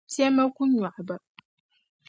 piɛma 0.13 0.43
ku 0.55 0.61
nyɔɣi 0.71 1.01
ba. 1.07 1.15